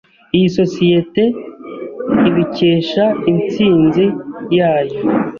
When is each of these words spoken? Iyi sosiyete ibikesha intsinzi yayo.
Iyi 0.35 0.47
sosiyete 0.57 1.23
ibikesha 2.29 3.05
intsinzi 3.31 4.03
yayo. 4.57 4.99